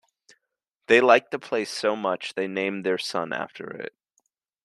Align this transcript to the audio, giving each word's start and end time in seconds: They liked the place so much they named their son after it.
They 0.87 0.99
liked 0.99 1.29
the 1.29 1.37
place 1.37 1.69
so 1.69 1.95
much 1.95 2.33
they 2.33 2.47
named 2.47 2.83
their 2.83 2.97
son 2.97 3.31
after 3.31 3.69
it. 3.69 3.93